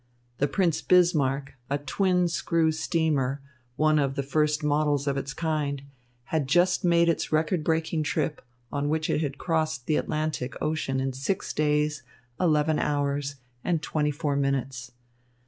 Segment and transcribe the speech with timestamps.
[0.39, 3.39] The Prince Bismarck, a twin screw steamer,
[3.75, 5.83] one of the first models of its kind,
[6.33, 8.41] had just made its record breaking trip,
[8.73, 12.01] in which it had crossed the Atlantic Ocean in six days,
[12.39, 14.91] eleven hours, and twenty four minutes.